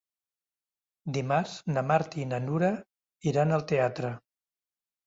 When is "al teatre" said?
3.61-4.15